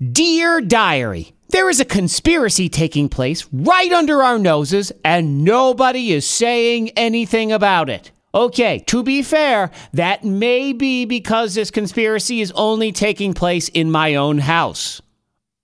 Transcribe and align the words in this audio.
Dear 0.00 0.60
Diary, 0.60 1.32
there 1.48 1.68
is 1.68 1.80
a 1.80 1.84
conspiracy 1.84 2.68
taking 2.68 3.08
place 3.08 3.48
right 3.52 3.90
under 3.90 4.22
our 4.22 4.38
noses, 4.38 4.92
and 5.04 5.42
nobody 5.42 6.12
is 6.12 6.24
saying 6.24 6.90
anything 6.90 7.50
about 7.50 7.90
it. 7.90 8.12
Okay, 8.32 8.84
to 8.86 9.02
be 9.02 9.24
fair, 9.24 9.72
that 9.92 10.22
may 10.22 10.72
be 10.72 11.04
because 11.04 11.56
this 11.56 11.72
conspiracy 11.72 12.40
is 12.40 12.52
only 12.52 12.92
taking 12.92 13.34
place 13.34 13.68
in 13.70 13.90
my 13.90 14.14
own 14.14 14.38
house. 14.38 15.02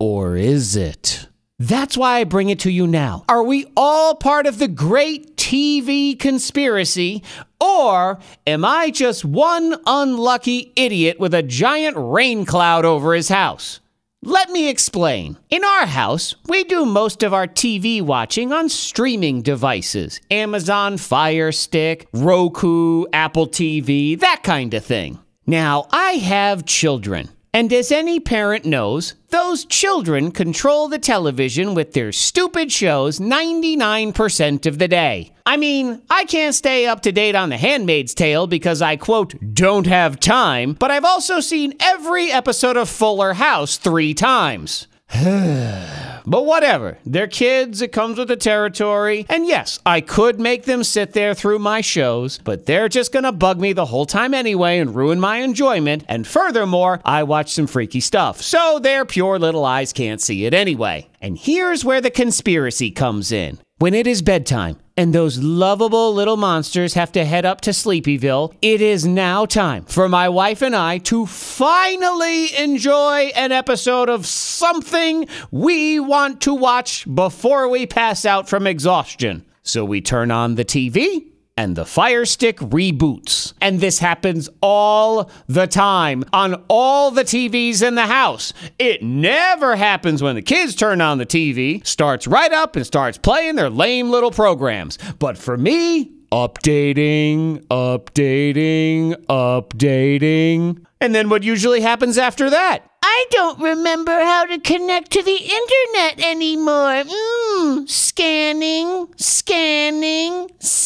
Or 0.01 0.35
is 0.35 0.75
it? 0.75 1.29
That's 1.61 1.96
why 1.96 2.19
I 2.19 2.25
bring 2.25 2.48
it 2.48 2.59
to 2.61 2.73
you 2.73 2.89
now. 2.89 3.25
Are 3.29 3.45
we 3.45 3.66
all 3.77 4.16
part 4.16 4.46
of 4.46 4.59
the 4.59 4.66
great 4.66 5.37
TV 5.37 6.19
conspiracy, 6.19 7.23
or 7.61 8.19
am 8.48 8.64
I 8.64 8.91
just 8.91 9.25
one 9.25 9.77
unlucky 9.87 10.73
idiot 10.75 11.21
with 11.21 11.35
a 11.35 11.43
giant 11.45 11.96
rain 11.96 12.45
cloud 12.45 12.85
over 12.85 13.14
his 13.14 13.29
house? 13.29 13.79
Let 14.27 14.48
me 14.48 14.70
explain. 14.70 15.36
In 15.50 15.62
our 15.64 15.84
house, 15.84 16.34
we 16.48 16.65
do 16.65 16.87
most 16.87 17.23
of 17.23 17.34
our 17.34 17.46
TV 17.46 18.01
watching 18.01 18.55
on 18.55 18.70
streaming 18.70 19.42
devices 19.42 20.19
Amazon 20.30 20.96
Fire 20.96 21.52
Stick, 21.52 22.09
Roku, 22.15 23.05
Apple 23.12 23.46
TV, 23.46 24.18
that 24.18 24.41
kind 24.42 24.73
of 24.73 24.82
thing. 24.82 25.18
Now, 25.46 25.88
I 25.91 26.12
have 26.12 26.65
children. 26.65 27.29
And 27.55 27.73
as 27.73 27.93
any 27.93 28.19
parent 28.19 28.65
knows, 28.65 29.15
those 29.29 29.65
children 29.65 30.33
control 30.33 30.89
the 30.89 30.99
television 30.99 31.73
with 31.73 31.93
their 31.93 32.11
stupid 32.11 32.73
shows 32.73 33.21
99% 33.21 34.67
of 34.67 34.80
the 34.80 34.89
day. 34.89 35.33
I 35.47 35.57
mean, 35.57 36.03
I 36.11 36.25
can't 36.25 36.57
stay 36.57 36.87
up 36.87 37.03
to 37.03 37.13
date 37.13 37.37
on 37.37 37.51
The 37.51 37.57
Handmaid's 37.57 38.13
Tale 38.13 38.49
because 38.49 38.83
I, 38.83 38.97
quote, 38.97 39.37
don't 39.55 39.87
have 39.87 40.19
time, 40.19 40.73
but 40.73 40.91
I've 40.91 41.05
also 41.05 41.39
seen 41.39 41.75
every 41.79 42.33
episode 42.33 42.77
of 42.77 42.89
Fuller 42.89 43.35
House 43.35 43.77
three 43.77 44.15
times. 44.15 44.89
But 46.27 46.46
whatever. 46.46 46.98
They're 47.05 47.27
kids, 47.27 47.83
it 47.83 47.92
comes 47.92 48.19
with 48.19 48.28
the 48.28 48.37
territory. 48.37 49.26
And 49.29 49.46
yes, 49.46 49.79
I 49.85 50.01
could 50.01 50.40
make 50.40 50.65
them 50.65 50.82
sit 50.82 51.12
there 51.12 51.35
through 51.35 51.59
my 51.59 51.80
shows, 51.80 52.38
but 52.38 52.66
they're 52.66 52.88
just 52.88 53.12
gonna 53.12 53.32
bug 53.32 53.60
me 53.60 53.73
the 53.73 53.87
whole 53.87 54.07
time 54.07 54.34
anyway 54.34 54.79
and 54.79 54.95
ruin 54.95 55.21
my 55.21 55.38
enjoyment. 55.38 56.04
And 56.09 56.26
furthermore, 56.26 57.01
I 57.04 57.23
watch 57.24 57.52
some 57.52 57.66
freaky 57.66 58.01
stuff, 58.01 58.40
so 58.40 58.79
their 58.79 59.04
pure 59.04 59.38
little 59.38 59.65
eyes 59.65 59.93
can't 59.93 60.21
see 60.21 60.46
it 60.46 60.54
anyway. 60.54 61.09
And 61.21 61.38
here's 61.38 61.84
where 61.84 62.01
the 62.01 62.10
conspiracy 62.10 62.90
comes 62.90 63.32
in. 63.32 63.59
When 63.85 63.93
it 63.93 64.06
is 64.06 64.22
bedtime 64.22 64.78
and 64.97 65.12
those 65.12 65.38
lovable 65.41 66.15
little 66.15 66.38
monsters 66.38 66.94
have 66.94 67.12
to 67.12 67.25
head 67.27 67.44
up 67.44 67.60
to 67.60 67.71
Sleepyville, 67.72 68.54
it 68.62 68.81
is 68.81 69.04
now 69.04 69.44
time 69.44 69.84
for 69.84 70.09
my 70.09 70.27
wife 70.27 70.62
and 70.62 70.75
I 70.75 70.97
to 71.12 71.27
finally 71.27 72.56
enjoy 72.56 73.31
an 73.37 73.53
episode 73.53 74.09
of 74.09 74.25
something 74.25 75.28
we 75.50 76.00
want 76.00 76.41
to 76.41 76.55
watch 76.55 77.05
before 77.15 77.69
we 77.69 77.84
pass 77.84 78.25
out 78.25 78.49
from 78.49 78.66
exhaustion. 78.66 79.44
So 79.62 79.84
we 79.84 80.00
turn 80.00 80.31
on 80.31 80.55
the 80.55 80.65
TV 80.65 81.34
and 81.56 81.77
the 81.77 81.84
Fire 81.84 82.25
Stick 82.25 82.59
reboots. 82.59 83.53
And 83.60 83.81
this 83.81 83.99
happens 83.99 84.49
all 84.60 85.31
the 85.47 85.66
time 85.66 86.25
on 86.33 86.65
all 86.69 87.11
the 87.11 87.22
TVs 87.25 87.87
in 87.87 87.94
the 87.94 88.06
house. 88.06 88.53
It 88.78 89.03
never 89.03 89.77
happens 89.77 90.22
when 90.22 90.34
the 90.34 90.43
kids 90.43 90.75
turn 90.75 91.00
on 91.00 91.19
the 91.19 91.27
TV, 91.27 91.87
starts 91.87 92.27
right 92.27 92.53
up 92.53 92.77
and 92.77 92.87
starts 92.87 93.19
playing 93.19 93.55
their 93.55 93.71
lame 93.71 94.11
little 94.11 94.31
programs. 94.31 94.99
But 95.19 95.38
for 95.38 95.56
me, 95.56 96.11
updating, 96.33 97.65
updating, 97.66 99.15
updating. 99.27 100.84
And 101.00 101.15
then 101.15 101.28
what 101.28 101.43
usually 101.44 101.81
happens 101.81 102.19
after 102.19 102.50
that? 102.50 102.91
I 103.03 103.27
don't 103.31 103.61
remember 103.61 104.12
how 104.12 104.47
to 104.47 104.59
connect 104.59 105.12
to 105.12 105.22
the 105.22 105.37
internet 105.37 106.27
anymore. 106.27 107.05
Mmm, 107.05 107.89
scanning, 107.89 109.09
scanning, 109.16 110.49
scanning. 110.59 110.84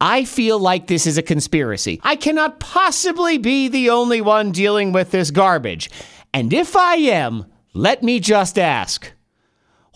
I 0.00 0.24
feel 0.24 0.58
like 0.58 0.86
this 0.86 1.06
is 1.06 1.16
a 1.16 1.22
conspiracy. 1.22 2.00
I 2.02 2.16
cannot 2.16 2.60
possibly 2.60 3.38
be 3.38 3.68
the 3.68 3.90
only 3.90 4.20
one 4.20 4.52
dealing 4.52 4.92
with 4.92 5.10
this 5.10 5.30
garbage. 5.30 5.90
And 6.34 6.52
if 6.52 6.76
I 6.76 6.96
am, 6.96 7.46
let 7.72 8.02
me 8.02 8.20
just 8.20 8.58
ask 8.58 9.12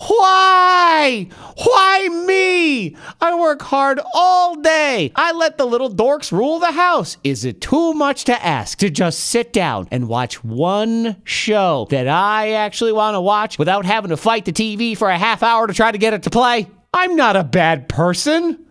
why? 0.08 1.28
Why 1.62 2.08
me? 2.26 2.96
I 3.20 3.38
work 3.38 3.60
hard 3.60 4.00
all 4.14 4.56
day. 4.56 5.12
I 5.14 5.32
let 5.32 5.58
the 5.58 5.66
little 5.66 5.90
dorks 5.90 6.32
rule 6.32 6.58
the 6.58 6.72
house. 6.72 7.18
Is 7.22 7.44
it 7.44 7.60
too 7.60 7.92
much 7.92 8.24
to 8.24 8.44
ask 8.44 8.78
to 8.78 8.88
just 8.88 9.20
sit 9.20 9.52
down 9.52 9.88
and 9.90 10.08
watch 10.08 10.42
one 10.42 11.16
show 11.24 11.86
that 11.90 12.08
I 12.08 12.52
actually 12.52 12.92
want 12.92 13.14
to 13.14 13.20
watch 13.20 13.58
without 13.58 13.84
having 13.84 14.08
to 14.08 14.16
fight 14.16 14.46
the 14.46 14.52
TV 14.52 14.96
for 14.96 15.10
a 15.10 15.18
half 15.18 15.42
hour 15.42 15.66
to 15.66 15.74
try 15.74 15.92
to 15.92 15.98
get 15.98 16.14
it 16.14 16.22
to 16.22 16.30
play? 16.30 16.66
I'm 16.94 17.14
not 17.14 17.36
a 17.36 17.44
bad 17.44 17.88
person. 17.88 18.64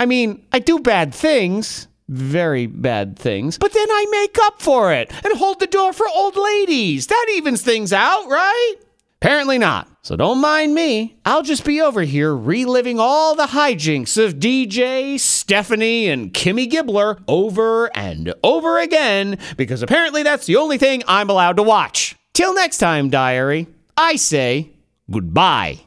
I 0.00 0.06
mean, 0.06 0.42
I 0.50 0.60
do 0.60 0.78
bad 0.78 1.14
things, 1.14 1.86
very 2.08 2.66
bad 2.66 3.18
things, 3.18 3.58
but 3.58 3.74
then 3.74 3.90
I 3.90 4.06
make 4.10 4.38
up 4.44 4.62
for 4.62 4.94
it 4.94 5.12
and 5.22 5.36
hold 5.36 5.60
the 5.60 5.66
door 5.66 5.92
for 5.92 6.06
old 6.08 6.36
ladies. 6.36 7.08
That 7.08 7.26
evens 7.34 7.60
things 7.60 7.92
out, 7.92 8.26
right? 8.26 8.76
Apparently 9.20 9.58
not. 9.58 9.88
So 10.00 10.16
don't 10.16 10.40
mind 10.40 10.74
me. 10.74 11.18
I'll 11.26 11.42
just 11.42 11.66
be 11.66 11.82
over 11.82 12.00
here 12.00 12.34
reliving 12.34 12.98
all 12.98 13.34
the 13.34 13.48
hijinks 13.48 14.16
of 14.16 14.36
DJ, 14.36 15.20
Stephanie, 15.20 16.08
and 16.08 16.32
Kimmy 16.32 16.66
Gibbler 16.66 17.22
over 17.28 17.94
and 17.94 18.32
over 18.42 18.78
again 18.78 19.36
because 19.58 19.82
apparently 19.82 20.22
that's 20.22 20.46
the 20.46 20.56
only 20.56 20.78
thing 20.78 21.02
I'm 21.06 21.28
allowed 21.28 21.58
to 21.58 21.62
watch. 21.62 22.16
Till 22.32 22.54
next 22.54 22.78
time, 22.78 23.10
diary, 23.10 23.66
I 23.98 24.16
say 24.16 24.70
goodbye. 25.10 25.80